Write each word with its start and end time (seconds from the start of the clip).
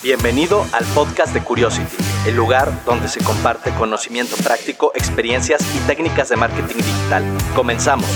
Bienvenido 0.00 0.64
al 0.72 0.84
podcast 0.94 1.34
de 1.34 1.42
Curiosity, 1.42 1.96
el 2.28 2.36
lugar 2.36 2.84
donde 2.84 3.08
se 3.08 3.18
comparte 3.24 3.72
conocimiento 3.72 4.36
práctico, 4.36 4.92
experiencias 4.94 5.60
y 5.74 5.86
técnicas 5.88 6.28
de 6.28 6.36
marketing 6.36 6.76
digital. 6.76 7.24
Comenzamos. 7.56 8.06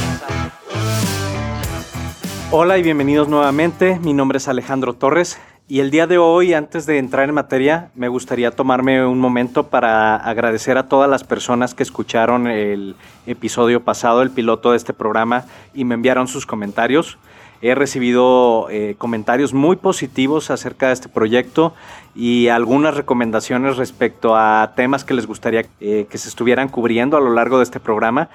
Hola 2.53 2.79
y 2.79 2.85
bienvenidos 2.85 3.27
nuevamente. 3.27 3.99
Mi 3.99 4.13
nombre 4.13 4.39
es 4.39 4.47
Alejandro 4.47 4.95
Torres 4.95 5.41
y 5.67 5.81
el 5.81 5.91
día 5.91 6.07
de 6.07 6.19
hoy, 6.19 6.55
antes 6.55 6.87
de 6.87 6.99
entrar 6.99 7.29
en 7.29 7.35
materia, 7.35 7.91
me 7.95 8.09
gustaría 8.09 8.51
tomarme 8.51 9.07
un 9.07 9.19
momento 9.19 9.69
para 9.69 10.17
agradecer 10.17 10.77
a 10.77 10.87
todas 10.87 11.09
las 11.09 11.25
personas 11.25 11.75
que 11.75 11.83
escucharon 11.83 12.47
el 12.47 12.95
episodio 13.27 13.83
pasado, 13.83 14.23
el 14.23 14.31
piloto 14.31 14.73
de 14.73 14.77
este 14.77 14.93
programa, 14.93 15.47
y 15.73 15.85
me 15.85 15.95
enviaron 15.95 16.29
sus 16.29 16.47
comentarios. 16.47 17.19
He 17.65 17.77
recibido 17.77 18.67
eh, 18.71 18.97
comentarios 18.99 19.55
muy 19.55 19.77
positivos 19.77 20.51
acerca 20.51 20.89
de 20.89 20.95
este 20.95 21.09
proyecto 21.09 21.75
y 22.13 22.49
algunas 22.49 22.97
recomendaciones 22.97 23.77
respecto 23.77 24.37
a 24.37 24.73
temas 24.75 25.05
que 25.05 25.15
les 25.15 25.29
gustaría 25.29 25.67
eh, 25.79 26.09
que 26.11 26.19
se 26.19 26.29
estuvieran 26.29 26.69
cubriendo 26.69 27.17
a 27.17 27.21
lo 27.21 27.31
largo 27.31 27.59
de 27.59 27.63
este 27.63 27.79
programa. 27.79 28.31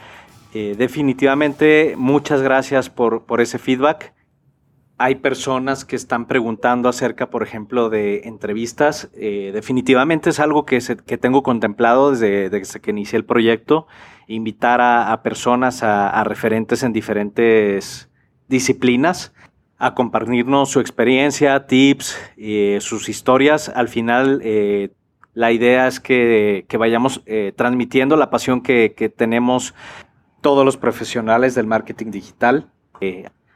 Eh, 0.53 0.75
definitivamente, 0.77 1.95
muchas 1.97 2.41
gracias 2.41 2.89
por, 2.89 3.25
por 3.25 3.41
ese 3.41 3.59
feedback. 3.59 4.13
Hay 4.97 5.16
personas 5.16 5.83
que 5.83 5.97
están 5.97 6.25
preguntando 6.25 6.88
acerca, 6.88 7.30
por 7.30 7.44
ejemplo, 7.44 7.89
de 7.89 8.21
entrevistas. 8.23 9.11
definitivamente 9.13 10.30
es 10.30 10.39
algo 10.39 10.66
que, 10.66 10.80
que 11.05 11.17
tengo 11.17 11.44
contemplado 11.44 12.11
desde, 12.11 12.49
desde, 12.49 12.80
que 12.80 12.91
inicié 12.91 13.17
el 13.17 13.25
proyecto, 13.25 13.88
invitar 14.27 14.80
a, 14.81 15.21
personas, 15.21 15.83
a, 15.83 16.23
referentes 16.23 16.81
en 16.81 16.94
diferentes 16.94 18.09
disciplinas 18.47 19.33
a 19.79 19.93
compartirnos 19.93 20.69
su 20.69 20.79
experiencia, 20.79 21.67
tips, 21.67 22.17
eh, 22.38 22.79
sus 22.81 23.09
historias. 23.09 23.69
Al 23.69 23.88
final, 23.88 24.41
eh, 24.43 24.89
la 25.33 25.51
idea 25.51 25.88
es 25.88 25.99
que, 25.99 26.65
vayamos 26.77 27.22
eh, 27.25 27.53
transmitiendo 27.55 28.16
la 28.16 28.30
pasión 28.30 28.61
que, 28.61 28.94
que, 28.95 29.09
tenemos 29.09 29.75
todos 30.41 30.66
los 30.66 30.77
profesionales 30.77 31.53
del 31.53 31.67
marketing 31.67 32.11
digital 32.11 32.72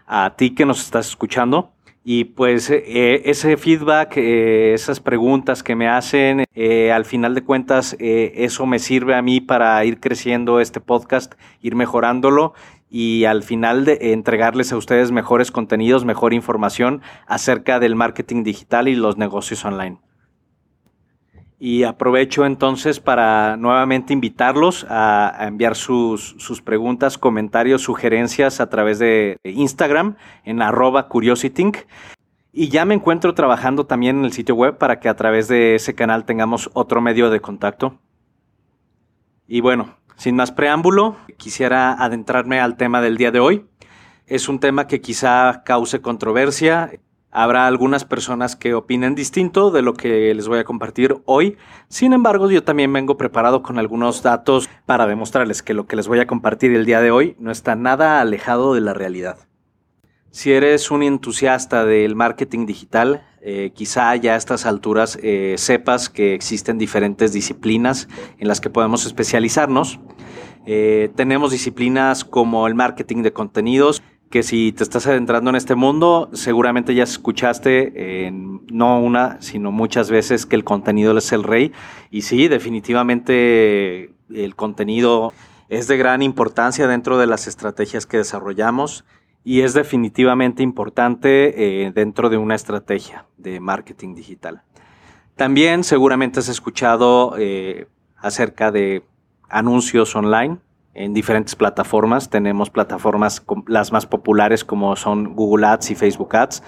a 0.06 0.36
ti 0.36 0.54
que 0.54 0.66
nos 0.66 0.82
estás 0.84 1.08
escuchando. 1.08 1.74
Y 2.04 2.26
pues 2.26 2.72
ese 2.72 3.58
feedback, 3.58 4.18
esas 4.18 5.00
preguntas 5.00 5.62
que 5.62 5.76
me 5.76 5.88
hacen, 5.88 6.46
al 6.92 7.06
final 7.06 7.36
de 7.36 7.44
cuentas, 7.44 7.96
eso 8.00 8.66
me 8.66 8.80
sirve 8.80 9.14
a 9.14 9.22
mí 9.22 9.40
para 9.40 9.86
ir 9.86 10.00
creciendo 10.00 10.60
este 10.60 10.82
podcast, 10.82 11.36
ir 11.62 11.76
mejorándolo 11.76 12.56
y 12.94 13.24
al 13.24 13.42
final 13.42 13.86
de 13.86 14.12
entregarles 14.12 14.74
a 14.74 14.78
ustedes 14.78 15.14
mejores 15.14 15.50
contenidos, 15.50 16.04
mejor 16.04 16.34
información 16.34 17.02
acerca 17.26 17.80
del 17.80 17.96
marketing 17.96 18.44
digital 18.44 18.90
y 18.90 18.96
los 18.96 19.18
negocios 19.18 19.64
online. 19.64 19.98
Y 21.58 21.84
aprovecho 21.84 22.46
entonces 22.46 23.00
para 23.00 23.56
nuevamente 23.56 24.12
invitarlos 24.12 24.86
a, 24.90 25.38
enviar 25.48 25.78
sus, 25.78 26.36
sus, 26.38 26.62
preguntas, 26.62 27.18
comentarios, 27.18 27.82
sugerencias 27.82 28.60
a 28.60 28.68
través 28.68 29.00
de 29.00 29.38
Instagram 29.46 30.18
en 30.44 30.62
arroba 30.62 31.08
curiositync. 31.08 31.78
Y 32.52 32.68
ya 32.68 32.84
me 32.84 32.96
encuentro 32.96 33.34
trabajando 33.34 33.86
también 33.86 34.20
en 34.20 34.26
el 34.26 34.34
sitio 34.34 34.56
web 34.56 34.78
para 34.78 35.00
que 35.00 35.08
a 35.08 35.16
través 35.16 35.48
de 35.48 35.76
ese 35.76 35.96
canal 35.96 36.26
tengamos 36.26 36.70
otro 36.74 37.00
medio 37.00 37.30
de 37.30 37.40
contacto. 37.40 38.00
Y 39.48 39.62
bueno, 39.62 39.98
sin 40.22 40.36
más 40.36 40.52
preámbulo, 40.52 41.16
quisiera 41.38 41.94
adentrarme 41.94 42.60
al 42.60 42.78
tema 42.78 43.02
del 43.02 43.18
día 43.18 43.32
de 43.32 43.40
hoy. 43.40 43.66
Es 44.28 44.50
un 44.50 44.60
tema 44.60 44.86
que 44.86 45.02
quizá 45.02 45.64
cause 45.66 46.00
controversia. 46.00 46.92
Habrá 47.32 47.66
algunas 47.66 48.06
personas 48.06 48.56
que 48.56 48.76
opinen 48.76 49.16
distinto 49.16 49.72
de 49.72 49.82
lo 49.82 49.96
que 49.96 50.32
les 50.36 50.48
voy 50.48 50.60
a 50.60 50.64
compartir 50.64 51.18
hoy. 51.26 51.58
Sin 51.88 52.14
embargo, 52.14 52.52
yo 52.52 52.64
también 52.64 52.94
vengo 52.94 53.18
preparado 53.18 53.64
con 53.64 53.80
algunos 53.80 54.22
datos 54.22 54.70
para 54.86 55.08
demostrarles 55.08 55.64
que 55.64 55.74
lo 55.74 55.88
que 55.88 55.96
les 55.96 56.08
voy 56.08 56.20
a 56.20 56.28
compartir 56.28 56.72
el 56.76 56.86
día 56.86 57.02
de 57.02 57.10
hoy 57.10 57.36
no 57.40 57.50
está 57.50 57.76
nada 57.76 58.22
alejado 58.22 58.76
de 58.76 58.82
la 58.82 58.94
realidad. 58.94 59.48
Si 60.30 60.54
eres 60.54 60.92
un 60.92 61.02
entusiasta 61.02 61.84
del 61.84 62.16
marketing 62.16 62.68
digital, 62.68 63.26
eh, 63.42 63.72
quizá 63.74 64.16
ya 64.16 64.36
a 64.36 64.38
estas 64.38 64.68
alturas 64.68 65.18
eh, 65.24 65.56
sepas 65.58 66.10
que 66.10 66.36
existen 66.36 66.78
diferentes 66.78 67.34
disciplinas 67.34 68.08
en 68.38 68.48
las 68.48 68.62
que 68.62 68.70
podemos 68.70 69.06
especializarnos. 69.08 70.00
Eh, 70.66 71.12
tenemos 71.16 71.52
disciplinas 71.52 72.24
como 72.24 72.68
el 72.68 72.76
marketing 72.76 73.24
de 73.24 73.34
contenidos, 73.34 74.02
que 74.30 74.44
si 74.44 74.72
te 74.72 74.84
estás 74.84 75.08
adentrando 75.08 75.50
en 75.50 75.58
este 75.58 75.76
mundo, 75.76 76.30
seguramente 76.34 76.96
ya 76.96 77.04
escuchaste 77.04 78.32
no 78.72 79.02
una, 79.02 79.42
sino 79.42 79.74
muchas 79.74 80.10
veces 80.10 80.46
que 80.46 80.56
el 80.56 80.64
contenido 80.64 81.18
es 81.18 81.34
el 81.34 81.44
rey. 81.44 81.74
Y 82.12 82.22
sí, 82.22 82.48
definitivamente 82.48 84.14
el 84.34 84.56
contenido 84.56 85.34
es 85.72 85.88
de 85.88 85.98
gran 85.98 86.22
importancia 86.22 86.88
dentro 86.88 87.18
de 87.18 87.28
las 87.28 87.48
estrategias 87.48 88.06
que 88.06 88.18
desarrollamos 88.18 89.06
y 89.44 89.62
es 89.62 89.74
definitivamente 89.74 90.64
importante 90.64 91.86
eh, 91.86 91.92
dentro 91.94 92.30
de 92.30 92.38
una 92.38 92.56
estrategia 92.56 93.26
de 93.38 93.60
marketing 93.60 94.14
digital. 94.14 94.64
También 95.36 95.84
seguramente 95.84 96.40
has 96.40 96.50
escuchado 96.50 97.36
eh, 97.38 97.88
acerca 98.18 98.72
de 98.72 99.04
anuncios 99.52 100.16
online 100.16 100.58
en 100.94 101.14
diferentes 101.14 101.56
plataformas. 101.56 102.30
Tenemos 102.30 102.70
plataformas 102.70 103.44
las 103.68 103.92
más 103.92 104.06
populares 104.06 104.64
como 104.64 104.96
son 104.96 105.36
Google 105.36 105.68
Ads 105.68 105.92
y 105.92 105.96
Facebook 105.96 106.36
Ads. 106.36 106.64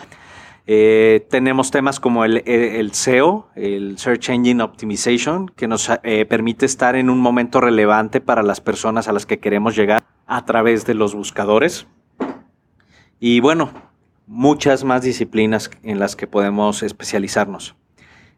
Eh, 0.65 1.27
tenemos 1.29 1.71
temas 1.71 1.99
como 1.99 2.23
el, 2.23 2.41
el, 2.45 2.93
SEO, 2.93 3.49
el 3.55 3.97
Search 3.97 4.29
Engine 4.29 4.63
Optimization, 4.63 5.49
que 5.49 5.67
nos 5.67 5.89
permite 6.29 6.65
estar 6.65 6.95
en 6.95 7.09
un 7.09 7.19
momento 7.19 7.59
relevante 7.59 8.21
para 8.21 8.43
las 8.43 8.61
personas 8.61 9.07
a 9.07 9.13
las 9.13 9.25
que 9.25 9.39
queremos 9.39 9.75
llegar 9.75 10.03
a 10.25 10.45
través 10.45 10.85
de 10.85 10.93
los 10.93 11.15
buscadores. 11.15 11.85
Y 13.19 13.39
bueno, 13.39 13.71
muchas 14.27 14.83
más 14.83 15.01
disciplinas 15.01 15.69
en 15.83 15.99
las 15.99 16.15
que 16.15 16.27
podemos 16.27 16.83
especializarnos. 16.83 17.75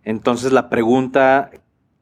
Entonces 0.03 0.51
la 0.51 0.69
pregunta 0.69 1.51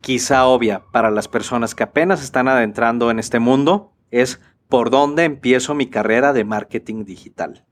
quizá 0.03 0.45
obvia 0.45 0.83
para 0.91 1.09
las 1.09 1.29
personas 1.29 1.73
que 1.73 1.83
apenas 1.83 2.21
están 2.21 2.49
adentrando 2.49 3.09
en 3.09 3.19
este 3.19 3.39
mundo 3.39 3.93
es 4.11 4.41
¿por 4.67 4.89
dónde 4.89 5.23
empiezo 5.23 5.73
mi 5.73 5.87
carrera 5.87 6.33
de 6.33 6.43
marketing 6.43 7.05
digital? 7.05 7.65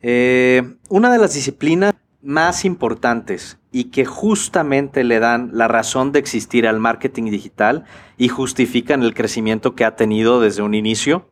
Eh, 0.00 0.76
una 0.88 1.10
de 1.10 1.18
las 1.18 1.34
disciplinas 1.34 1.94
más 2.22 2.64
importantes 2.64 3.58
y 3.72 3.84
que 3.90 4.04
justamente 4.04 5.02
le 5.02 5.18
dan 5.18 5.50
la 5.52 5.66
razón 5.66 6.12
de 6.12 6.20
existir 6.20 6.68
al 6.68 6.78
marketing 6.78 7.24
digital 7.24 7.84
y 8.16 8.28
justifican 8.28 9.02
el 9.02 9.14
crecimiento 9.14 9.74
que 9.74 9.84
ha 9.84 9.96
tenido 9.96 10.40
desde 10.40 10.62
un 10.62 10.74
inicio 10.74 11.28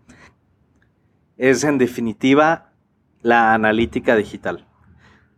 es 1.36 1.62
en 1.62 1.78
definitiva 1.78 2.72
la 3.22 3.54
analítica 3.54 4.16
digital. 4.16 4.66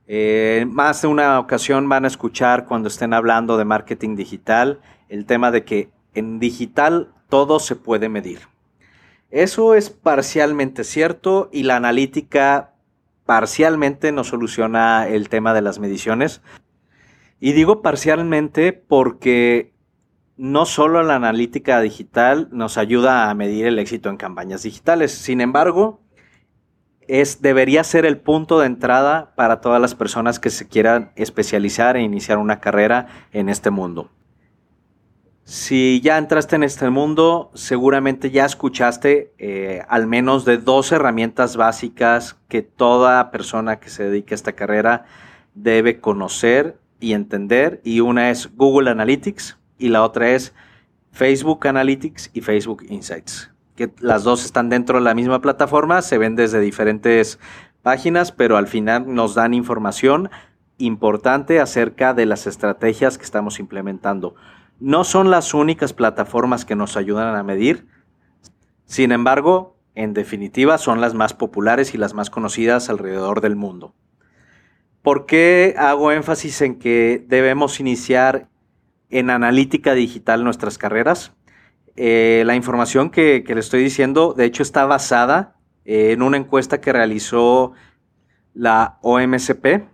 Eh, 0.09 0.67
más 0.69 1.03
de 1.03 1.09
una 1.09 1.41
ocasión 1.41 1.89
van 1.89 2.05
a 2.05 2.09
escuchar 2.09 2.67
cuando 2.67 2.89
estén 2.89 3.13
hablando 3.13 3.57
de 3.57 3.65
marketing 3.65 4.15
digital 4.15 4.81
el 5.09 5.27
tema 5.27 5.51
de 5.51 5.65
que 5.65 5.91
en 6.15 6.39
digital 6.39 7.13
todo 7.29 7.59
se 7.59 7.77
puede 7.77 8.09
medir. 8.09 8.41
Eso 9.31 9.75
es 9.75 9.91
parcialmente 9.91 10.85
cierto 10.85 11.49
y 11.53 11.65
la 11.65 11.77
analítica 11.77 12.75
parcialmente 13.25 14.13
nos 14.13 14.29
soluciona 14.29 15.09
el 15.09 15.29
tema 15.29 15.53
de 15.53 15.63
las 15.63 15.79
mediciones. 15.81 16.41
Y 17.41 17.53
digo 17.53 17.83
parcialmente 17.83 18.73
porque 18.73 19.73
no 20.37 20.65
solo 20.67 21.03
la 21.03 21.17
analítica 21.17 21.81
digital 21.81 22.49
nos 22.53 22.79
ayuda 22.79 23.29
a 23.29 23.35
medir 23.35 23.67
el 23.67 23.79
éxito 23.79 24.11
en 24.11 24.17
campañas 24.17 24.63
digitales, 24.63 25.13
sin 25.13 25.41
embargo, 25.41 26.01
es, 27.09 27.43
debería 27.43 27.85
ser 27.85 28.07
el 28.07 28.19
punto 28.19 28.59
de 28.61 28.67
entrada 28.67 29.33
para 29.37 29.61
todas 29.61 29.81
las 29.81 29.95
personas 29.95 30.39
que 30.39 30.51
se 30.51 30.69
quieran 30.69 31.13
especializar 31.17 31.97
e 31.97 32.03
iniciar 32.03 32.39
una 32.39 32.61
carrera 32.61 33.07
en 33.33 33.49
este 33.49 33.71
mundo. 33.71 34.11
Si 35.45 36.01
ya 36.03 36.19
entraste 36.19 36.57
en 36.57 36.65
este 36.65 36.91
mundo, 36.91 37.53
seguramente 37.55 38.33
ya 38.33 38.45
escuchaste 38.45 39.33
eh, 39.39 39.83
al 39.89 40.09
menos 40.09 40.45
de 40.45 40.59
dos 40.59 40.91
herramientas 40.91 41.57
básicas 41.57 42.37
que 42.49 42.63
toda 42.63 43.31
persona 43.31 43.79
que 43.79 43.89
se 43.89 44.05
dedique 44.05 44.35
a 44.35 44.37
esta 44.37 44.55
carrera 44.55 45.05
debe 45.55 46.01
conocer 46.01 46.79
y 46.99 47.13
entender. 47.13 47.81
Y 47.85 48.01
una 48.01 48.31
es 48.31 48.51
Google 48.57 48.91
Analytics, 48.91 49.57
y 49.79 49.89
la 49.89 50.03
otra 50.03 50.31
es 50.31 50.53
Facebook 51.13 51.67
Analytics 51.67 52.31
y 52.33 52.41
Facebook 52.41 52.85
Insights, 52.89 53.51
que 53.77 53.93
las 54.01 54.25
dos 54.25 54.45
están 54.45 54.69
dentro 54.69 54.99
de 54.99 55.05
la 55.05 55.15
misma 55.15 55.41
plataforma, 55.41 56.03
se 56.03 56.19
ven 56.19 56.35
desde 56.35 56.61
diferentes 56.61 57.39
páginas, 57.83 58.33
pero 58.33 58.57
al 58.57 58.67
final 58.67 59.15
nos 59.15 59.35
dan 59.35 59.55
información 59.55 60.31
importante 60.79 61.61
acerca 61.61 62.15
de 62.15 62.27
las 62.27 62.47
estrategias 62.47 63.19
que 63.19 63.25
estamos 63.25 63.61
implementando. 63.61 64.35
No 64.81 65.05
son 65.05 65.31
las 65.31 65.55
únicas 65.55 65.93
plataformas 65.93 66.65
que 66.65 66.75
nos 66.75 66.97
ayudan 66.97 67.37
a 67.37 67.43
medir, 67.43 67.87
sin 68.87 69.13
embargo, 69.13 69.77
en 69.95 70.15
definitiva 70.15 70.79
son 70.79 71.01
las 71.01 71.15
más 71.15 71.35
populares 71.35 71.95
y 71.95 71.99
las 71.99 72.15
más 72.15 72.31
conocidas 72.31 72.89
alrededor 72.89 73.41
del 73.41 73.57
mundo. 73.57 73.95
¿Por 75.03 75.27
qué 75.27 75.75
hago 75.79 76.13
énfasis 76.13 76.63
en 76.63 76.79
que 76.79 77.25
debemos 77.29 77.79
iniciar 77.79 78.49
en 79.11 79.31
analítica 79.31 79.95
digital 79.95 80.43
nuestras 80.43 80.79
carreras? 80.79 81.36
Eh, 81.97 82.43
la 82.47 82.55
información 82.55 83.11
que, 83.11 83.43
le 83.47 83.61
estoy 83.61 83.83
diciendo, 83.83 84.35
de 84.37 84.45
hecho, 84.45 84.63
está 84.63 84.85
basada 84.85 85.57
en 85.85 86.23
una 86.23 86.37
encuesta 86.37 86.81
que 86.81 86.93
realizó 86.93 87.73
la 88.53 88.99
OMCP, 89.03 89.89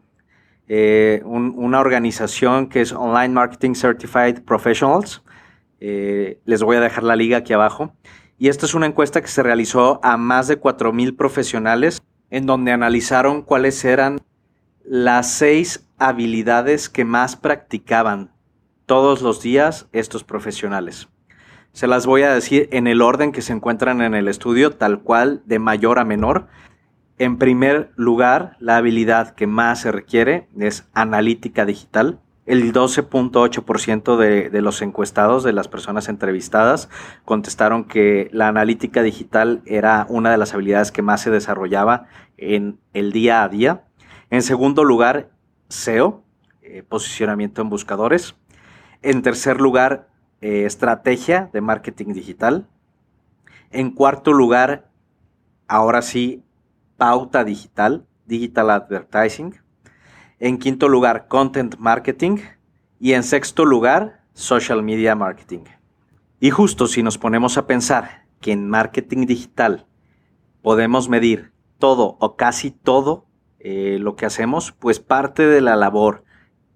eh, 0.69 1.23
una 1.25 1.81
organización 1.81 2.69
que 2.69 2.81
es 2.81 2.93
Online 2.93 3.29
Marketing 3.29 3.75
Certified 3.75 4.43
Professionals. 4.43 5.23
Eh, 5.81 6.41
les 6.45 6.63
voy 6.63 6.77
a 6.77 6.81
dejar 6.81 7.05
la 7.05 7.17
liga 7.17 7.39
aquí 7.39 7.53
abajo. 7.53 7.95
Y 8.39 8.49
esta 8.49 8.67
es 8.67 8.75
una 8.75 8.87
encuesta 8.87 9.21
que 9.21 9.29
se 9.29 9.43
realizó 9.43 10.01
a 10.03 10.17
más 10.17 10.49
de 10.49 10.61
4.000 10.61 11.17
profesionales 11.17 12.03
en 12.31 12.47
donde 12.47 12.73
analizaron 12.73 13.43
cuáles 13.43 13.85
eran 13.85 14.21
las 14.85 15.31
seis 15.31 15.87
habilidades 15.99 16.89
que 16.89 17.05
más 17.05 17.37
practicaban 17.37 18.33
todos 18.87 19.23
los 19.23 19.43
días 19.43 19.89
estos 19.93 20.25
profesionales. 20.25 21.09
Se 21.73 21.87
las 21.87 22.05
voy 22.05 22.23
a 22.23 22.35
decir 22.35 22.69
en 22.71 22.87
el 22.87 23.01
orden 23.01 23.33
que 23.33 23.41
se 23.41 23.55
encuentran 23.55 24.03
en 24.03 24.15
el 24.15 24.29
estudio, 24.29 24.73
tal 24.73 25.01
cual, 25.01 25.43
de 25.47 25.59
mayor 25.59 25.99
a 25.99 26.05
menor. 26.05 26.49
En 27.17 27.39
primer 27.39 27.93
lugar, 27.97 28.57
la 28.61 28.77
habilidad 28.77 29.35
que 29.35 29.47
más 29.47 29.81
se 29.81 29.91
requiere 29.91 30.49
es 30.59 30.87
analítica 30.93 31.65
digital. 31.65 32.21
El 32.45 32.75
12.8% 32.75 34.17
de, 34.17 34.51
de, 34.51 34.63
los 34.63 34.83
encuestados, 34.83 35.45
de 35.45 35.55
las 35.55 35.69
personas 35.69 36.09
entrevistadas, 36.09 36.91
contestaron 37.25 37.85
que 37.85 38.29
la 38.33 38.49
analítica 38.49 39.03
digital 39.03 39.63
era 39.65 40.07
una 40.11 40.31
de 40.31 40.37
las 40.37 40.53
habilidades 40.53 40.93
que 40.93 41.01
más 41.01 41.23
se 41.23 41.31
desarrollaba 41.31 42.07
en 42.37 42.81
el 42.93 43.13
día 43.13 43.45
a 43.45 43.49
día. 43.49 43.85
En 44.29 44.43
segundo 44.43 44.85
lugar, 44.85 45.31
SEO, 45.69 46.23
eh, 46.61 46.83
posicionamiento 46.83 47.63
en 47.63 47.71
buscadores. 47.71 48.35
En 49.01 49.23
tercer 49.23 49.61
lugar, 49.61 50.12
eh, 50.43 50.67
estrategia 50.67 51.49
de 51.53 51.61
marketing 51.61 52.13
digital. 52.13 52.69
En 53.71 53.93
cuarto 53.93 54.33
lugar, 54.33 54.91
ahora 55.69 56.03
sí, 56.03 56.43
pauta 56.97 57.45
digital, 57.45 58.07
digital 58.27 58.71
advertising. 58.71 59.55
En 60.41 60.59
quinto 60.59 60.89
lugar, 60.89 61.29
content 61.29 61.77
marketing. 61.79 62.39
Y 62.99 63.13
en 63.13 63.23
sexto 63.23 63.65
lugar, 63.65 64.25
social 64.33 64.83
media 64.83 65.15
marketing. 65.15 65.65
Y 66.41 66.51
justo 66.51 66.89
si 66.89 67.05
nos 67.05 67.19
ponemos 67.19 67.57
a 67.57 67.67
pensar 67.67 68.27
que 68.41 68.51
en 68.51 68.69
marketing 68.69 69.27
digital 69.27 69.87
podemos 70.61 71.09
medir 71.09 71.53
todo 71.79 72.17
o 72.19 72.37
casi 72.37 72.73
todo 72.73 73.27
eh, 73.61 73.99
lo 74.01 74.17
que 74.17 74.27
hacemos, 74.27 74.73
pues 74.73 74.99
parte 74.99 75.47
de 75.47 75.61
la 75.61 75.77
labor 75.77 76.25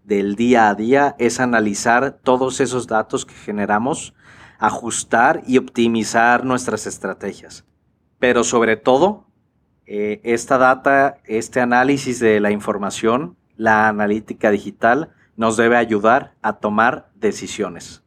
del 0.06 0.36
día 0.36 0.68
a 0.68 0.74
día 0.74 1.16
es 1.18 1.40
analizar 1.40 2.20
todos 2.22 2.60
esos 2.60 2.86
datos 2.86 3.26
que 3.26 3.34
generamos, 3.34 4.14
ajustar 4.58 5.42
y 5.46 5.58
optimizar 5.58 6.44
nuestras 6.44 6.86
estrategias. 6.86 7.64
Pero 8.20 8.44
sobre 8.44 8.76
todo, 8.76 9.26
eh, 9.84 10.20
esta 10.22 10.58
data, 10.58 11.18
este 11.24 11.60
análisis 11.60 12.20
de 12.20 12.38
la 12.38 12.52
información, 12.52 13.36
la 13.56 13.88
analítica 13.88 14.52
digital, 14.52 15.10
nos 15.36 15.56
debe 15.56 15.76
ayudar 15.76 16.34
a 16.40 16.54
tomar 16.54 17.10
decisiones. 17.16 18.04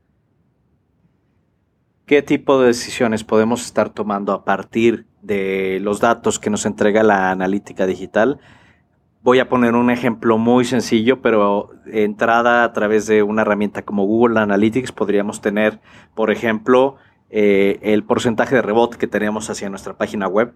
¿Qué 2.06 2.22
tipo 2.22 2.62
de 2.62 2.68
decisiones 2.68 3.26
podemos 3.26 3.66
estar 3.66 3.90
tomando 3.90 4.32
a 4.32 4.46
partir 4.46 5.06
de 5.22 5.80
los 5.82 6.00
datos 6.00 6.40
que 6.40 6.50
nos 6.50 6.66
entrega 6.66 7.04
la 7.04 7.30
analítica 7.30 7.86
digital? 7.86 8.40
Voy 9.22 9.40
a 9.40 9.50
poner 9.50 9.76
un 9.76 9.90
ejemplo 9.90 10.38
muy 10.38 10.64
sencillo, 10.64 11.22
pero 11.22 11.72
entrada 11.86 12.64
a 12.64 12.72
través 12.72 13.06
de 13.06 13.22
una 13.22 13.42
herramienta 13.42 13.82
como 13.82 14.06
Google 14.06 14.40
Analytics 14.40 14.94
podríamos 14.94 15.42
tener, 15.42 15.82
por 16.16 16.32
ejemplo, 16.32 16.96
eh, 17.30 17.80
el 17.82 18.06
porcentaje 18.06 18.56
de 18.56 18.62
rebote 18.62 18.98
que 18.98 19.08
tenemos 19.08 19.50
hacia 19.50 19.70
nuestra 19.70 19.98
página 19.98 20.28
web. 20.28 20.56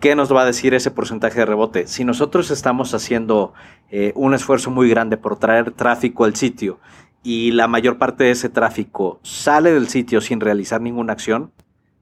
¿Qué 0.00 0.16
nos 0.16 0.34
va 0.34 0.42
a 0.42 0.46
decir 0.46 0.74
ese 0.74 0.90
porcentaje 0.90 1.38
de 1.38 1.46
rebote? 1.46 1.86
Si 1.86 2.04
nosotros 2.04 2.50
estamos 2.50 2.94
haciendo 2.94 3.52
eh, 3.90 4.12
un 4.16 4.34
esfuerzo 4.34 4.72
muy 4.72 4.88
grande 4.88 5.16
por 5.16 5.38
traer 5.38 5.70
tráfico 5.70 6.24
al 6.24 6.34
sitio 6.34 6.80
y 7.22 7.52
la 7.52 7.68
mayor 7.68 7.98
parte 7.98 8.24
de 8.24 8.32
ese 8.32 8.48
tráfico 8.48 9.20
sale 9.22 9.72
del 9.72 9.88
sitio 9.88 10.20
sin 10.20 10.40
realizar 10.40 10.80
ninguna 10.80 11.12
acción, 11.12 11.52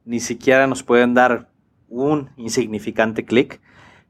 ni 0.06 0.20
siquiera 0.20 0.66
nos 0.66 0.82
pueden 0.82 1.12
dar 1.12 1.50
un 1.88 2.30
insignificante 2.36 3.26
clic, 3.26 3.60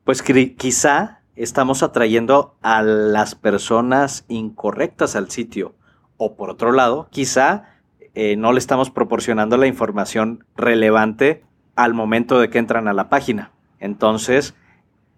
pues 0.05 0.23
quizá 0.23 1.18
estamos 1.39 1.83
atrayendo 1.83 2.57
a 2.63 2.83
las 2.83 3.35
personas 3.35 4.25
incorrectas 4.29 5.17
al 5.17 5.31
sitio. 5.31 5.75
O 6.17 6.35
por 6.35 6.51
otro 6.51 6.73
lado, 6.73 7.09
quizá 7.11 7.79
eh, 8.15 8.37
no 8.37 8.53
le 8.53 8.59
estamos 8.59 8.91
proporcionando 8.91 9.57
la 9.57 9.69
información 9.69 10.45
relevante 10.57 11.45
al 11.77 11.95
momento 11.95 12.41
de 12.41 12.51
que 12.51 12.59
entran 12.59 12.89
a 12.89 12.93
la 12.93 13.09
página. 13.09 13.53
Entonces, 13.79 14.55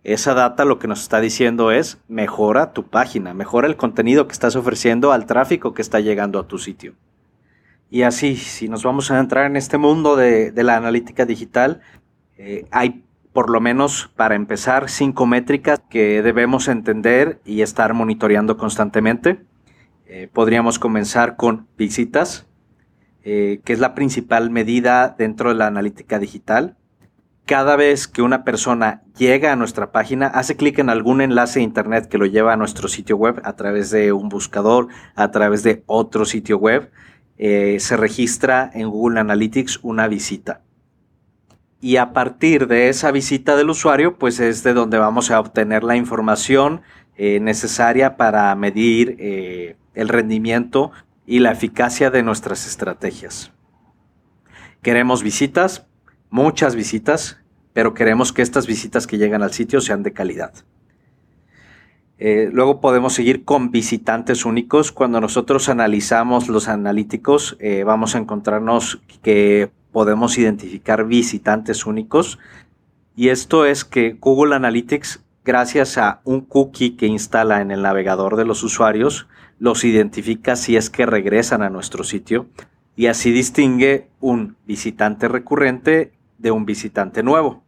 esa 0.05 0.35
data 0.35 0.67
lo 0.67 0.79
que 0.79 0.89
nos 0.89 1.01
está 1.01 1.21
diciendo 1.21 1.71
es 1.71 1.99
mejora 2.09 2.73
tu 2.73 2.89
página, 2.89 3.33
mejora 3.33 3.67
el 3.67 3.77
contenido 3.77 4.27
que 4.27 4.33
estás 4.33 4.57
ofreciendo 4.57 5.13
al 5.13 5.25
tráfico 5.25 5.73
que 5.73 5.83
está 5.83 6.01
llegando 6.01 6.39
a 6.39 6.47
tu 6.47 6.59
sitio. 6.59 6.95
Y 7.91 8.03
así, 8.03 8.37
si 8.37 8.69
nos 8.69 8.83
vamos 8.83 9.11
a 9.11 9.19
entrar 9.19 9.47
en 9.47 9.57
este 9.57 9.79
mundo 9.79 10.17
de, 10.17 10.53
la 10.55 10.77
analítica 10.77 11.25
digital, 11.27 11.81
eh, 12.37 12.67
hay 12.71 13.05
por 13.33 13.51
lo 13.51 13.61
menos 13.61 14.11
para 14.17 14.35
empezar, 14.35 14.89
cinco 14.89 15.27
métricas 15.27 15.81
que 15.89 16.23
debemos 16.23 16.69
entender 16.69 17.41
y 17.45 17.63
estar 17.63 17.95
monitoreando 17.95 18.57
constantemente. 18.57 19.45
Eh, 20.07 20.29
podríamos 20.33 20.79
comenzar 20.79 21.37
con 21.37 21.69
visitas, 21.79 22.47
eh, 23.23 23.61
que 23.65 23.73
es 23.73 23.79
la 23.79 23.95
principal 23.95 24.51
medida 24.51 25.15
dentro 25.17 25.51
de 25.51 25.55
la 25.55 25.69
analítica 25.69 26.19
digital. 26.19 26.77
Cada 27.47 27.77
vez 27.77 28.09
que 28.09 28.23
una 28.23 28.45
persona 28.45 29.03
llega 29.17 29.53
a 29.53 29.57
nuestra 29.57 29.93
página, 29.93 30.27
hace 30.27 30.57
clic 30.57 30.79
en 30.79 30.91
algún 30.91 31.21
enlace 31.21 31.61
de 31.61 31.65
internet 31.65 32.07
que 32.07 32.19
lo 32.19 32.27
lleva 32.27 32.53
a 32.53 32.57
nuestro 32.57 32.89
sitio 32.89 33.17
web 33.17 33.41
a 33.45 33.55
través 33.55 33.91
de 33.91 34.13
un 34.13 34.29
buscador, 34.29 34.89
a 35.15 35.31
través 35.31 35.63
de 35.63 35.83
otro 35.87 36.25
sitio 36.25 36.59
web, 36.59 36.91
eh, 37.39 37.77
se 37.79 37.97
registra 37.97 38.71
en 38.75 38.91
Google 38.91 39.21
Analytics 39.21 39.81
una 39.83 40.09
visita 40.09 40.63
y 41.81 41.97
a 41.97 42.13
partir 42.13 42.67
de 42.67 42.89
esa 42.89 43.11
visita 43.11 43.57
del 43.57 43.71
usuario, 43.71 44.19
pues 44.19 44.39
es 44.39 44.63
de 44.63 44.75
donde 44.75 44.99
vamos 44.99 45.31
a 45.31 45.41
obtener 45.41 45.83
la 45.83 45.97
información 45.97 46.83
eh, 47.17 47.41
necesaria 47.41 48.17
para 48.17 48.55
medir 48.55 49.17
eh, 49.19 49.77
el 49.95 50.09
rendimiento 50.09 50.93
y 51.27 51.39
la 51.39 51.53
eficacia 51.53 52.11
de 52.11 52.23
nuestras 52.23 52.67
estrategias. 52.67 53.53
Queremos 54.83 55.23
visitas, 55.23 55.87
muchas 56.29 56.75
visitas, 56.75 57.39
pero 57.73 57.95
queremos 57.95 58.33
que 58.33 58.43
estas 58.43 58.67
visitas 58.67 59.07
que 59.07 59.17
llegan 59.17 59.43
al 59.43 59.53
sitio 59.53 59.81
sean 59.81 60.03
de 60.03 60.13
calidad. 60.13 60.53
Eh, 62.19 62.51
luego 62.53 62.83
podemos 62.83 63.15
seguir 63.15 63.45
con 63.45 63.71
visitantes 63.71 64.45
únicos. 64.45 64.93
Cuando 64.93 65.21
nosotros 65.23 65.71
analizamos 65.71 66.49
los 66.49 66.69
analíticos, 66.69 67.57
vamos 67.87 68.15
a 68.15 68.19
encontrarnos 68.19 69.01
que 69.23 69.71
podemos 69.93 70.39
identificar 70.39 71.07
visitantes 71.07 71.87
únicos. 71.87 72.39
Y 73.17 73.29
esto 73.29 73.67
es 73.67 73.85
que 73.85 74.17
Google 74.21 74.55
Analytics, 74.55 75.25
gracias 75.45 75.99
a 75.99 76.21
un 76.25 76.43
cookie 76.43 76.97
que 76.97 77.07
instala 77.07 77.61
en 77.61 77.71
el 77.71 77.83
navegador 77.83 78.37
de 78.37 78.45
los 78.45 78.63
usuarios, 78.63 79.27
los 79.59 79.85
identifica 79.85 80.57
si 80.57 80.77
es 80.77 80.91
que 80.91 81.07
regresan 81.07 81.63
a 81.63 81.71
nuestro 81.71 82.05
sitio 82.05 82.47
y 82.97 83.07
así 83.07 83.31
distingue 83.31 84.09
un 84.21 84.57
visitante 84.67 85.29
recurrente 85.29 86.13
de 86.39 86.51
un 86.51 86.65
visitante 86.65 87.23
nuevo. 87.23 87.63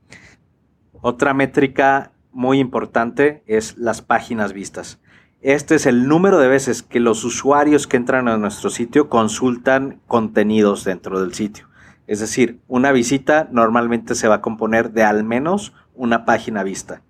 Otra 1.00 1.34
métrica 1.34 2.12
muy 2.32 2.58
importante 2.58 3.42
es 3.46 3.76
las 3.76 4.02
páginas 4.02 4.52
vistas. 4.52 5.00
Este 5.42 5.74
es 5.74 5.86
el 5.86 6.06
número 6.06 6.38
de 6.38 6.48
veces 6.48 6.82
que 6.82 7.00
los 7.00 7.24
usuarios 7.24 7.86
que 7.86 7.96
entran 7.96 8.28
a 8.28 8.38
nuestro 8.38 8.70
sitio 8.70 9.08
consultan 9.08 10.00
contenidos 10.06 10.84
dentro 10.84 11.20
del 11.20 11.34
sitio. 11.34 11.71
Es 12.06 12.20
decir, 12.20 12.60
una 12.68 12.92
visita 12.92 13.48
normalmente 13.52 14.14
se 14.14 14.28
va 14.28 14.36
a 14.36 14.40
componer 14.40 14.92
de 14.92 15.04
al 15.04 15.24
menos 15.24 15.72
una 15.94 16.24
página 16.24 16.62
vista. 16.62 17.02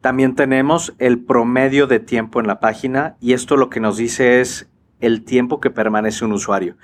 También 0.00 0.34
tenemos 0.34 0.94
el 0.98 1.18
promedio 1.20 1.86
de 1.86 2.00
tiempo 2.00 2.40
en 2.40 2.46
la 2.46 2.58
página 2.58 3.16
y 3.20 3.34
esto 3.34 3.56
lo 3.56 3.68
que 3.68 3.80
nos 3.80 3.96
dice 3.96 4.40
es 4.40 4.70
el 5.00 5.24
tiempo 5.24 5.60
que 5.60 5.70
permanece 5.70 6.24
un 6.24 6.32
usuario. 6.32 6.76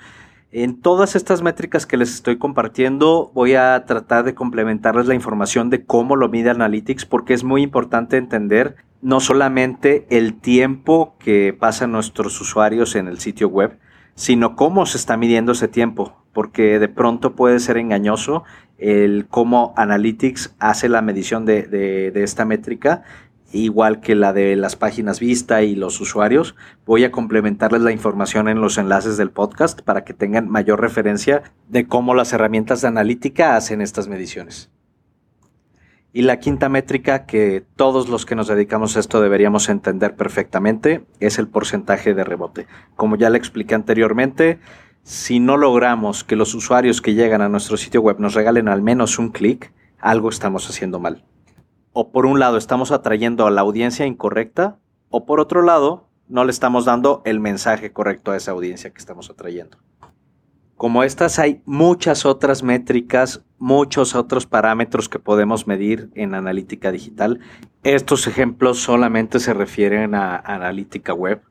En 0.51 0.79
todas 0.79 1.15
estas 1.15 1.41
métricas 1.41 1.85
que 1.85 1.97
les 1.97 2.13
estoy 2.13 2.37
compartiendo 2.37 3.31
voy 3.33 3.55
a 3.55 3.83
tratar 3.85 4.23
de 4.23 4.33
complementarles 4.33 5.07
la 5.07 5.15
información 5.15 5.69
de 5.69 5.83
cómo 5.83 6.15
lo 6.15 6.29
mide 6.29 6.51
Analytics 6.51 7.05
porque 7.05 7.33
es 7.33 7.43
muy 7.43 7.63
importante 7.63 8.17
entender 8.17 8.75
no 9.01 9.19
solamente 9.19 10.07
el 10.09 10.39
tiempo 10.39 11.15
que 11.19 11.53
pasan 11.53 11.91
nuestros 11.91 12.39
usuarios 12.39 12.95
en 12.95 13.07
el 13.07 13.19
sitio 13.19 13.49
web, 13.49 13.77
sino 14.15 14.55
cómo 14.55 14.85
se 14.85 14.97
está 14.97 15.17
midiendo 15.17 15.51
ese 15.51 15.67
tiempo 15.67 16.15
porque 16.37 16.77
de 16.77 16.87
pronto 16.87 17.33
puede 17.33 17.59
ser 17.59 17.77
engañoso 17.77 18.43
el 18.77 19.25
cómo 19.27 19.73
Analytics 19.75 20.53
hace 20.59 20.87
la 20.87 21.01
medición 21.01 21.47
de, 21.47 22.11
esta 22.13 22.45
métrica 22.45 23.01
igual 23.51 24.01
que 24.01 24.13
la 24.13 24.33
de 24.33 24.55
las 24.55 24.75
páginas 24.75 25.19
vista 25.19 25.63
y 25.63 25.73
los 25.73 25.99
usuarios. 25.99 26.55
Voy 26.85 27.05
a 27.05 27.11
complementarles 27.11 27.81
la 27.81 27.91
información 27.91 28.49
en 28.49 28.61
los 28.61 28.77
enlaces 28.77 29.17
del 29.17 29.31
podcast 29.31 29.81
para 29.81 30.03
que 30.03 30.13
tengan 30.13 30.47
mayor 30.47 30.79
referencia 30.79 31.41
de 31.69 31.87
cómo 31.87 32.13
las 32.13 32.31
herramientas 32.33 32.81
de 32.83 32.89
analítica 32.89 33.55
hacen 33.55 33.81
estas 33.81 34.07
mediciones. 34.07 34.69
Y 36.13 36.21
la 36.21 36.39
quinta 36.39 36.69
métrica 36.69 37.25
que 37.25 37.63
todos 37.75 38.09
los 38.09 38.27
que 38.27 38.35
nos 38.35 38.47
dedicamos 38.47 38.95
a 38.95 38.99
esto 38.99 39.21
deberíamos 39.21 39.69
entender 39.69 40.15
perfectamente 40.15 41.03
es 41.19 41.39
el 41.39 41.47
porcentaje 41.47 42.13
de 42.13 42.23
rebote. 42.23 42.67
Como 42.95 43.15
ya 43.15 43.31
le 43.31 43.39
expliqué 43.39 43.73
anteriormente, 43.73 44.59
si 45.07 45.39
no 45.39 45.55
logramos 45.55 46.23
que 46.23 46.35
los 46.35 46.53
usuarios 46.53 47.01
que 47.01 47.13
llegan 47.13 47.41
a 47.41 47.49
nuestro 47.49 47.77
sitio 47.77 48.01
web 48.01 48.19
nos 48.19 48.33
regalen 48.33 48.67
al 48.67 48.81
menos 48.81 49.19
un 49.19 49.29
clic, 49.29 49.71
algo 49.99 50.29
estamos 50.29 50.69
haciendo 50.69 50.99
mal 50.99 51.23
o 51.99 52.11
por 52.11 52.27
un 52.27 52.37
lado 52.37 52.57
estamos 52.57 52.91
atrayendo 52.91 53.47
a 53.47 53.49
la 53.49 53.61
audiencia 53.61 54.05
incorrecta, 54.05 54.77
o 55.09 55.25
por 55.25 55.39
otro 55.39 55.63
lado 55.63 56.07
no 56.27 56.45
le 56.45 56.51
estamos 56.51 56.85
dando 56.85 57.23
el 57.25 57.39
mensaje 57.39 57.91
correcto 57.91 58.31
a 58.31 58.37
esa 58.37 58.51
audiencia 58.51 58.91
que 58.91 58.99
estamos 58.99 59.31
atrayendo. 59.31 59.79
Como 60.75 61.01
estas 61.01 61.39
hay 61.39 61.63
muchas 61.65 62.23
otras 62.23 62.61
métricas, 62.61 63.41
muchos 63.57 64.13
otros 64.13 64.45
parámetros 64.45 65.09
que 65.09 65.17
podemos 65.17 65.65
medir 65.65 66.11
en 66.13 66.35
analítica 66.35 66.91
digital. 66.91 67.39
Estos 67.81 68.27
ejemplos 68.27 68.77
solamente 68.77 69.39
se 69.39 69.55
refieren 69.55 70.13
a 70.13 70.37
analítica 70.37 71.15
web. 71.15 71.41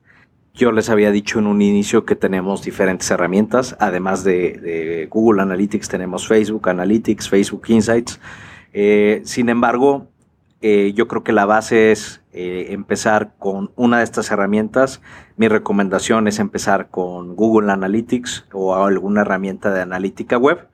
Yo 0.57 0.71
les 0.71 0.89
había 0.89 1.11
dicho 1.11 1.37
en 1.37 1.45
un 1.45 1.61
inicio 1.61 2.03
que 2.03 2.15
tenemos 2.15 2.63
diferentes 2.63 3.11
herramientas, 3.11 3.77
además 3.79 4.23
de, 4.23 5.07
Google 5.11 5.43
Analytics 5.43 5.87
tenemos 5.87 6.27
Facebook 6.27 6.67
Analytics, 6.67 7.29
Facebook 7.29 7.65
Insights. 7.67 8.19
Eh, 8.73 9.21
sin 9.23 9.49
embargo, 9.49 10.07
eh, 10.61 10.93
yo 10.95 11.07
creo 11.07 11.23
que 11.23 11.31
la 11.31 11.45
base 11.45 11.91
es 11.91 12.23
eh, 12.33 12.69
empezar 12.71 13.35
con 13.37 13.69
una 13.75 13.99
de 13.99 14.03
estas 14.03 14.31
herramientas. 14.31 14.99
Mi 15.35 15.47
recomendación 15.47 16.27
es 16.27 16.39
empezar 16.39 16.89
con 16.89 17.35
Google 17.35 17.71
Analytics 17.71 18.45
o 18.51 18.75
alguna 18.75 19.21
herramienta 19.21 19.71
de 19.71 19.81
analítica 19.81 20.39
web. 20.39 20.69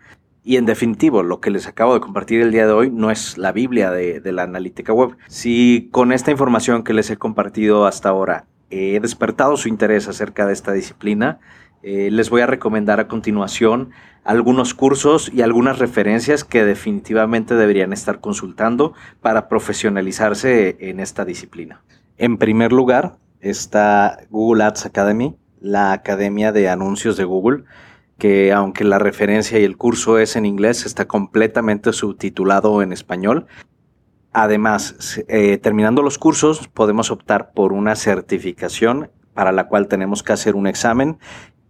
Y 0.45 0.55
en 0.55 0.65
definitivo, 0.65 1.23
lo 1.23 1.41
que 1.41 1.51
les 1.51 1.67
acabo 1.67 1.93
de 1.93 1.99
compartir 1.99 2.41
el 2.41 2.53
día 2.53 2.65
de 2.67 2.71
hoy 2.71 2.89
no 2.89 3.11
es 3.11 3.37
la 3.37 3.51
Biblia 3.51 3.91
de, 3.91 4.21
de 4.21 4.31
la 4.31 4.43
analítica 4.43 4.93
web. 4.93 5.17
Si 5.27 5.89
con 5.91 6.13
esta 6.13 6.31
información 6.31 6.85
que 6.85 6.93
les 6.93 7.09
he 7.09 7.17
compartido 7.17 7.85
hasta 7.85 8.07
ahora 8.07 8.45
he 8.73 8.99
despertado 8.99 9.55
su 9.57 9.69
interés 9.69 10.07
acerca 10.07 10.45
de 10.45 10.53
esta 10.53 10.73
disciplina, 10.73 11.39
eh, 11.83 12.09
les 12.11 12.29
voy 12.29 12.41
a 12.41 12.47
recomendar 12.47 12.99
a 12.99 13.07
continuación 13.07 13.91
algunos 14.23 14.73
cursos 14.73 15.29
y 15.33 15.41
algunas 15.41 15.79
referencias 15.79 16.43
que 16.43 16.63
definitivamente 16.63 17.55
deberían 17.55 17.91
estar 17.91 18.21
consultando 18.21 18.93
para 19.21 19.49
profesionalizarse 19.49 20.77
en 20.79 21.01
esta 21.01 21.25
disciplina. 21.25 21.81
En 22.17 22.37
primer 22.37 22.71
lugar 22.71 23.17
está 23.41 24.19
Google 24.29 24.63
Ads 24.63 24.85
Academy, 24.85 25.35
la 25.59 25.91
academia 25.91 26.51
de 26.53 26.69
anuncios 26.69 27.17
de 27.17 27.25
Google, 27.25 27.65
que 28.17 28.53
aunque 28.53 28.85
la 28.85 28.99
referencia 28.99 29.59
y 29.59 29.65
el 29.65 29.75
curso 29.75 30.19
es 30.19 30.37
en 30.37 30.45
inglés, 30.45 30.85
está 30.85 31.05
completamente 31.05 31.91
subtitulado 31.91 32.81
en 32.81 32.93
español. 32.93 33.47
Además, 34.33 35.23
eh, 35.27 35.57
terminando 35.57 36.01
los 36.01 36.17
cursos, 36.17 36.67
podemos 36.67 37.11
optar 37.11 37.53
por 37.53 37.71
una 37.71 37.95
certificación 37.95 39.11
para 39.33 39.51
la 39.51 39.67
cual 39.67 39.87
tenemos 39.87 40.23
que 40.23 40.33
hacer 40.33 40.55
un 40.55 40.67
examen 40.67 41.17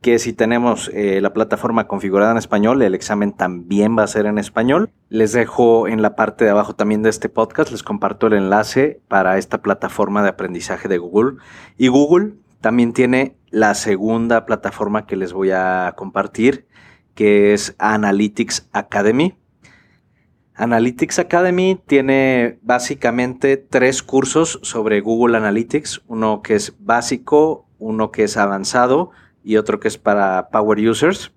que 0.04 0.20
si 0.20 0.34
tenemos 0.34 0.92
eh, 0.94 1.22
la 1.22 1.34
plataforma 1.34 1.88
configurada 1.88 2.32
en 2.32 2.38
español, 2.38 2.82
el 2.82 2.94
examen 2.94 3.32
también 3.32 3.98
va 3.98 4.04
a 4.04 4.08
ser 4.08 4.26
en 4.26 4.38
español. 4.38 4.92
Les 5.08 5.32
dejo 5.32 5.88
en 5.88 6.02
la 6.02 6.16
parte 6.16 6.44
de 6.44 6.52
abajo 6.52 6.76
también 6.76 7.04
de 7.04 7.10
este 7.10 7.30
podcast, 7.30 7.72
les 7.72 7.84
comparto 7.84 8.28
el 8.28 8.34
enlace 8.34 9.02
para 9.08 9.38
esta 9.38 9.62
plataforma 9.62 10.22
de 10.22 10.30
aprendizaje 10.30 10.90
de 10.90 10.98
Google. 10.98 11.38
Y 11.78 11.88
Google 11.88 12.34
también 12.60 12.92
tiene 12.92 13.38
la 13.50 13.76
segunda 13.76 14.46
plataforma 14.46 15.06
que 15.06 15.16
les 15.16 15.32
voy 15.32 15.52
a 15.52 15.94
compartir, 15.96 16.68
que 17.16 17.54
es 17.54 17.74
Analytics 17.80 18.68
Academy. 18.74 19.38
Analytics 20.56 21.20
Academy 21.20 21.82
tiene 21.88 22.60
básicamente 22.62 23.58
tres 23.58 24.04
cursos 24.04 24.60
sobre 24.62 25.02
Google 25.02 25.38
Analytics, 25.38 26.04
uno 26.08 26.42
que 26.42 26.56
es 26.56 26.76
básico, 26.80 27.66
uno 27.80 28.12
que 28.12 28.24
es 28.24 28.38
avanzado 28.38 29.12
y 29.44 29.58
otro 29.58 29.80
que 29.80 29.88
es 29.88 29.98
para 29.98 30.50
Power 30.50 30.80
Users. 30.80 31.32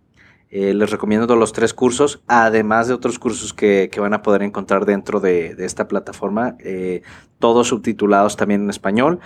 Eh, 0.48 0.74
les 0.74 0.90
recomiendo 0.90 1.34
los 1.34 1.52
tres 1.52 1.74
cursos, 1.74 2.22
además 2.28 2.88
de 2.88 2.94
otros 2.94 3.18
cursos 3.18 3.52
que, 3.52 3.90
van 3.98 4.14
a 4.14 4.22
poder 4.22 4.42
encontrar 4.42 4.84
dentro 4.84 5.18
de, 5.18 5.56
esta 5.58 5.88
plataforma, 5.88 6.56
eh, 6.60 7.02
todos 7.38 7.68
subtitulados 7.68 8.36
también 8.36 8.62
en 8.62 8.70
español. 8.70 9.18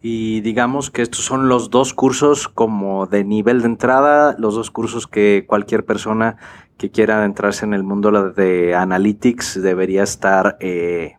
Y 0.00 0.40
digamos 0.42 0.90
que 0.90 1.02
estos 1.02 1.24
son 1.24 1.48
los 1.48 1.70
dos 1.70 1.92
cursos 1.92 2.48
como 2.48 3.06
de 3.06 3.24
nivel 3.24 3.62
de 3.62 3.66
entrada, 3.66 4.36
los 4.38 4.54
dos 4.54 4.70
cursos 4.70 5.08
que 5.08 5.44
cualquier 5.46 5.84
persona 5.84 6.36
que 6.78 6.90
quiera 6.90 7.18
adentrarse 7.18 7.66
en 7.66 7.74
el 7.74 7.82
mundo 7.82 8.30
de 8.30 8.74
Analytics 8.74 9.60
debería 9.60 10.04
estar 10.04 10.56
eh, 10.60 11.16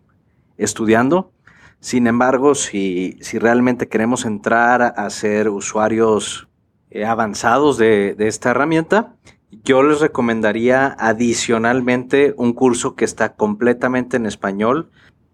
estudiando. 0.58 1.34
Sin 1.82 2.08
embargo, 2.08 2.56
si, 2.56 3.18
si 3.22 3.40
realmente 3.40 3.90
queremos 3.90 4.26
entrar 4.26 4.82
a 4.82 5.10
ser 5.10 5.50
usuarios 5.50 6.48
eh, 6.90 7.06
avanzados 7.06 7.78
de, 7.78 8.16
esta 8.20 8.52
herramienta, 8.52 9.16
yo 9.64 9.84
les 9.84 10.00
recomendaría 10.00 10.96
adicionalmente 10.98 12.34
un 12.38 12.54
curso 12.54 12.96
que 12.96 13.06
está 13.06 13.36
completamente 13.36 14.16
en 14.16 14.26
español 14.26 14.90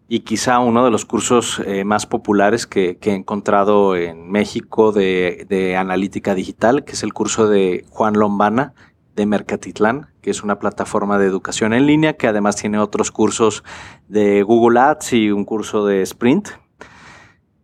y 0.07 0.21
quizá 0.21 0.59
uno 0.59 0.85
de 0.85 0.91
los 0.91 1.05
cursos 1.05 1.61
eh, 1.65 1.83
más 1.83 2.05
populares 2.05 2.65
que, 2.67 2.97
he 3.01 3.11
encontrado 3.11 3.95
en 3.95 4.29
México 4.29 4.91
de, 4.91 5.45
de, 5.49 5.75
analítica 5.77 6.33
digital, 6.33 6.83
que 6.83 6.93
es 6.93 7.03
el 7.03 7.13
curso 7.13 7.47
de 7.47 7.85
Juan 7.89 8.13
Lombana 8.13 8.73
de 9.15 9.25
Mercatitlán, 9.25 10.07
que 10.21 10.31
es 10.31 10.43
una 10.43 10.59
plataforma 10.59 11.17
de 11.17 11.27
educación 11.27 11.73
en 11.73 11.85
línea 11.87 12.13
que 12.17 12.27
además 12.27 12.55
tiene 12.55 12.79
otros 12.79 13.11
cursos 13.11 13.63
de 14.07 14.43
Google 14.43 14.79
Ads 14.79 15.13
y 15.13 15.31
un 15.31 15.45
curso 15.45 15.85
de 15.85 16.01
Sprint, 16.01 16.49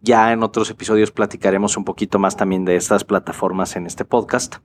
ya 0.04 0.32
en 0.32 0.42
otros 0.42 0.72
episodios 0.72 1.12
platicaremos 1.12 1.78
un 1.78 1.86
poquito 1.86 2.18
más 2.18 2.36
también 2.36 2.66
de 2.66 2.76
estas 2.76 3.04
plataformas 3.04 3.76
en 3.76 3.86
este 3.86 4.04
podcast. 4.04 4.56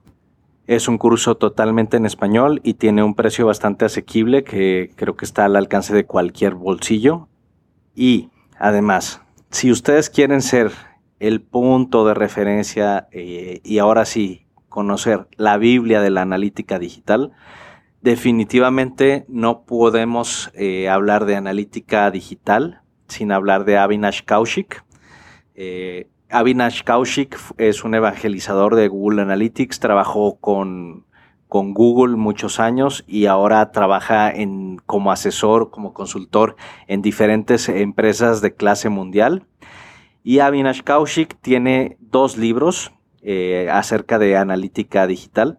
Es 0.66 0.88
un 0.88 0.96
curso 0.96 1.36
totalmente 1.36 1.98
en 1.98 2.06
español 2.06 2.60
y 2.64 2.74
tiene 2.74 3.02
un 3.02 3.14
precio 3.14 3.46
bastante 3.46 3.84
asequible 3.84 4.44
que 4.44 4.92
creo 4.96 5.14
que 5.14 5.26
está 5.26 5.44
al 5.44 5.56
alcance 5.56 5.94
de 5.94 6.06
cualquier 6.06 6.54
bolsillo. 6.54 7.28
Y 7.94 8.30
además, 8.58 9.20
si 9.50 9.70
ustedes 9.70 10.08
quieren 10.08 10.40
ser 10.40 10.72
el 11.20 11.42
punto 11.42 12.06
de 12.06 12.14
referencia 12.14 13.06
eh, 13.12 13.60
y 13.62 13.78
ahora 13.78 14.06
sí 14.06 14.45
conocer 14.76 15.26
la 15.38 15.56
Biblia 15.56 16.02
de 16.02 16.10
la 16.10 16.20
analítica 16.20 16.78
digital, 16.78 17.32
definitivamente 18.02 19.24
no 19.26 19.62
podemos 19.62 20.50
eh, 20.52 20.90
hablar 20.90 21.24
de 21.24 21.34
analítica 21.34 22.10
digital 22.10 22.82
sin 23.08 23.32
hablar 23.32 23.64
de 23.64 23.78
Avinash 23.78 24.20
Kaushik. 24.24 24.84
Eh, 25.54 26.10
Avinash 26.28 26.82
Kaushik 26.82 27.38
es 27.56 27.84
un 27.84 27.94
evangelizador 27.94 28.74
de 28.74 28.88
Google 28.88 29.22
Analytics, 29.22 29.80
trabajó 29.80 30.36
con, 30.40 31.06
con 31.48 31.72
Google 31.72 32.18
muchos 32.18 32.60
años 32.60 33.02
y 33.06 33.24
ahora 33.24 33.72
trabaja 33.72 34.30
en, 34.30 34.76
como 34.84 35.10
asesor, 35.10 35.70
como 35.70 35.94
consultor 35.94 36.56
en 36.86 37.00
diferentes 37.00 37.70
empresas 37.70 38.42
de 38.42 38.52
clase 38.52 38.90
mundial. 38.90 39.46
Y 40.22 40.40
Avinash 40.40 40.82
Kaushik 40.82 41.40
tiene 41.40 41.96
dos 41.98 42.36
libros 42.36 42.92
eh, 43.28 43.68
acerca 43.70 44.18
de 44.18 44.36
analítica 44.36 45.06
digital. 45.06 45.58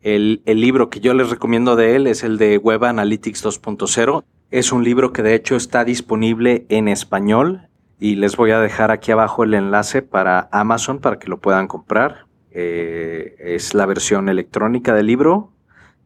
El, 0.00 0.42
el, 0.46 0.60
libro 0.60 0.88
que 0.88 1.00
yo 1.00 1.12
les 1.12 1.28
recomiendo 1.28 1.76
de 1.76 1.96
él 1.96 2.06
es 2.06 2.22
el 2.22 2.38
de 2.38 2.56
Web 2.56 2.84
Analytics 2.84 3.44
2.0. 3.44 4.22
Es 4.52 4.70
un 4.72 4.84
libro 4.84 5.12
que 5.12 5.22
de 5.22 5.34
hecho 5.34 5.56
está 5.56 5.84
disponible 5.84 6.64
en 6.68 6.86
español 6.88 7.68
y 7.98 8.14
les 8.14 8.36
voy 8.36 8.52
a 8.52 8.60
dejar 8.60 8.92
aquí 8.92 9.10
abajo 9.10 9.42
el 9.42 9.54
enlace 9.54 10.02
para 10.02 10.48
Amazon 10.52 11.00
para 11.00 11.18
que 11.18 11.28
lo 11.28 11.38
puedan 11.38 11.66
comprar. 11.66 12.26
Eh, 12.52 13.34
es 13.40 13.74
la 13.74 13.86
versión 13.86 14.28
electrónica 14.28 14.94
del 14.94 15.06
libro 15.06 15.50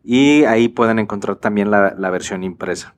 y 0.02 0.44
ahí 0.44 0.68
pueden 0.68 0.98
encontrar 0.98 1.36
también 1.36 1.70
la, 1.70 2.10
versión 2.10 2.44
impresa. 2.44 2.94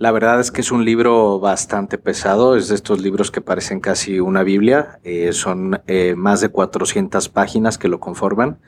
La 0.00 0.12
verdad 0.12 0.40
es 0.40 0.50
que 0.50 0.62
es 0.62 0.72
un 0.72 0.86
libro 0.86 1.40
bastante 1.40 1.98
pesado, 1.98 2.56
es 2.56 2.68
de 2.68 2.74
estos 2.74 3.02
libros 3.02 3.30
que 3.30 3.42
parecen 3.42 3.80
casi 3.80 4.18
una 4.18 4.42
Biblia, 4.42 4.98
eh, 5.04 5.34
son 5.34 5.82
eh, 5.86 6.14
más 6.16 6.40
de 6.40 6.48
400 6.48 7.28
páginas 7.28 7.76
que 7.76 7.88
lo 7.88 8.00
conforman. 8.00 8.60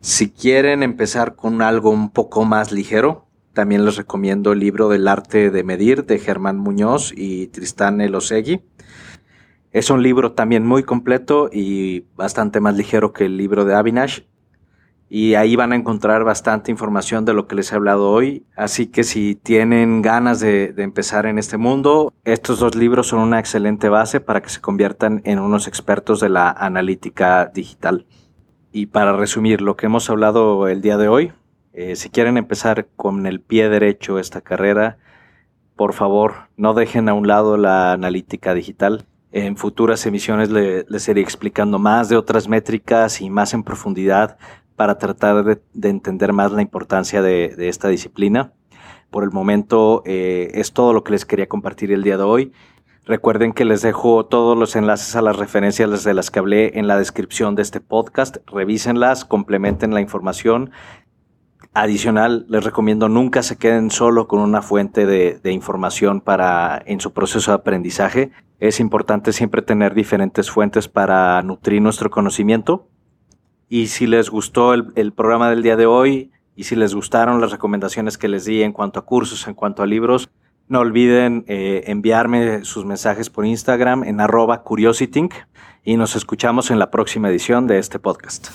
Si 0.00 0.32
quieren 0.32 0.82
empezar 0.82 1.36
con 1.36 1.62
algo 1.62 1.90
un 1.90 2.10
poco 2.10 2.44
más 2.44 2.72
ligero, 2.72 3.28
también 3.52 3.84
les 3.84 3.94
recomiendo 3.94 4.50
el 4.50 4.58
libro 4.58 4.88
del 4.88 5.06
arte 5.06 5.52
de 5.52 5.62
medir 5.62 6.06
de 6.06 6.18
Germán 6.18 6.58
Muñoz 6.58 7.12
y 7.16 7.46
Tristán 7.46 8.00
Elosegui. 8.00 8.64
Es 9.70 9.90
un 9.90 10.02
libro 10.02 10.32
también 10.32 10.66
muy 10.66 10.82
completo 10.82 11.50
y 11.52 12.06
bastante 12.16 12.58
más 12.58 12.76
ligero 12.76 13.12
que 13.12 13.26
el 13.26 13.36
libro 13.36 13.64
de 13.64 13.76
Avinash. 13.76 14.22
Y 15.08 15.34
ahí 15.34 15.54
van 15.54 15.72
a 15.72 15.76
encontrar 15.76 16.24
bastante 16.24 16.70
información 16.70 17.24
de 17.24 17.34
lo 17.34 17.46
que 17.46 17.54
les 17.54 17.70
he 17.70 17.76
hablado 17.76 18.10
hoy. 18.10 18.44
Así 18.56 18.86
que 18.86 19.04
si 19.04 19.34
tienen 19.34 20.02
ganas 20.02 20.40
de, 20.40 20.74
empezar 20.78 21.26
en 21.26 21.38
este 21.38 21.56
mundo, 21.56 22.12
estos 22.24 22.58
dos 22.58 22.74
libros 22.74 23.08
son 23.08 23.20
una 23.20 23.38
excelente 23.38 23.88
base 23.88 24.20
para 24.20 24.40
que 24.42 24.48
se 24.48 24.60
conviertan 24.60 25.20
en 25.24 25.38
unos 25.38 25.68
expertos 25.68 26.20
de 26.20 26.30
la 26.30 26.50
analítica 26.50 27.46
digital. 27.46 28.06
Y 28.72 28.86
para 28.86 29.12
resumir 29.12 29.60
lo 29.60 29.76
que 29.76 29.86
hemos 29.86 30.10
hablado 30.10 30.68
el 30.68 30.80
día 30.80 30.96
de 30.96 31.08
hoy, 31.08 31.32
eh, 31.72 31.96
si 31.96 32.08
quieren 32.08 32.36
empezar 32.36 32.88
con 32.96 33.26
el 33.26 33.40
pie 33.40 33.68
derecho 33.68 34.18
esta 34.18 34.40
carrera, 34.40 34.98
por 35.76 35.92
favor, 35.92 36.48
no 36.56 36.72
dejen 36.74 37.08
a 37.08 37.14
un 37.14 37.26
lado 37.28 37.56
la 37.56 37.92
analítica 37.92 38.54
digital. 38.54 39.06
En 39.32 39.56
futuras 39.56 40.06
emisiones 40.06 40.50
les 40.50 40.88
le 40.88 41.12
iré 41.12 41.20
explicando 41.20 41.80
más 41.80 42.08
de 42.08 42.16
otras 42.16 42.48
métricas 42.48 43.20
y 43.20 43.30
más 43.30 43.52
en 43.54 43.64
profundidad 43.64 44.38
para 44.76 44.98
tratar 44.98 45.44
de, 45.44 45.60
de 45.72 45.88
entender 45.88 46.32
más 46.32 46.52
la 46.52 46.62
importancia 46.62 47.22
de, 47.22 47.54
de, 47.56 47.68
esta 47.68 47.88
disciplina. 47.88 48.52
Por 49.10 49.24
el 49.24 49.30
momento 49.30 50.02
eh, 50.04 50.50
es 50.54 50.72
todo 50.72 50.92
lo 50.92 51.04
que 51.04 51.12
les 51.12 51.24
quería 51.24 51.48
compartir 51.48 51.92
el 51.92 52.02
día 52.02 52.16
de 52.16 52.24
hoy. 52.24 52.52
Recuerden 53.06 53.52
que 53.52 53.64
les 53.64 53.82
dejo 53.82 54.24
todos 54.26 54.56
los 54.56 54.76
enlaces 54.76 55.14
a 55.14 55.22
las 55.22 55.36
referencias 55.36 56.04
de 56.04 56.14
las 56.14 56.30
que 56.30 56.38
hablé 56.38 56.78
en 56.78 56.88
la 56.88 56.96
descripción 56.96 57.54
de 57.54 57.62
este 57.62 57.80
podcast. 57.80 58.38
Revísenlas, 58.46 59.24
complementen 59.24 59.92
la 59.92 60.00
información 60.00 60.70
Adicional, 61.76 62.46
les 62.48 62.62
recomiendo 62.62 63.08
nunca 63.08 63.42
se 63.42 63.56
queden 63.56 63.90
solo 63.90 64.28
con 64.28 64.38
una 64.38 64.62
fuente 64.62 65.06
de, 65.06 65.40
de, 65.42 65.50
información 65.50 66.20
para 66.20 66.80
en 66.86 67.00
su 67.00 67.12
proceso 67.12 67.50
de 67.50 67.56
aprendizaje. 67.56 68.30
Es 68.60 68.78
importante 68.78 69.32
siempre 69.32 69.60
tener 69.60 69.92
diferentes 69.92 70.52
fuentes 70.52 70.86
para 70.86 71.42
nutrir 71.42 71.82
nuestro 71.82 72.10
conocimiento. 72.10 72.86
Y 73.68 73.88
si 73.88 74.06
les 74.06 74.30
gustó 74.30 74.74
el, 74.74 74.92
el, 74.94 75.12
programa 75.12 75.50
del 75.50 75.62
día 75.62 75.76
de 75.76 75.86
hoy 75.86 76.30
y 76.56 76.64
si 76.64 76.76
les 76.76 76.94
gustaron 76.94 77.40
las 77.40 77.50
recomendaciones 77.50 78.18
que 78.18 78.28
les 78.28 78.44
di 78.44 78.62
en 78.62 78.72
cuanto 78.72 79.00
a 79.00 79.04
cursos, 79.04 79.46
en 79.46 79.54
cuanto 79.54 79.82
a 79.82 79.86
libros, 79.86 80.30
no 80.68 80.80
olviden 80.80 81.44
eh, 81.46 81.84
enviarme 81.86 82.64
sus 82.64 82.84
mensajes 82.84 83.28
por 83.28 83.44
Instagram 83.44 84.04
en 84.04 84.20
arroba 84.20 84.62
curiositync 84.62 85.34
y 85.84 85.96
nos 85.96 86.16
escuchamos 86.16 86.70
en 86.70 86.78
la 86.78 86.90
próxima 86.90 87.28
edición 87.28 87.66
de 87.66 87.78
este 87.78 87.98
podcast. 87.98 88.48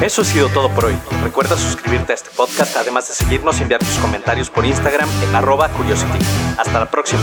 Eso 0.00 0.22
ha 0.22 0.24
sido 0.24 0.48
todo 0.48 0.68
por 0.70 0.86
hoy. 0.86 0.94
Recuerda 1.22 1.56
suscribirte 1.56 2.12
a 2.12 2.14
este 2.14 2.30
podcast, 2.36 2.76
además 2.76 3.08
de 3.08 3.14
seguirnos 3.14 3.58
y 3.58 3.62
enviar 3.62 3.80
tus 3.80 3.98
comentarios 3.98 4.50
por 4.50 4.64
Instagram 4.64 5.08
en 5.28 5.34
arroba 5.34 5.68
curiosity. 5.70 6.18
Hasta 6.58 6.78
la 6.78 6.90
próxima. 6.90 7.22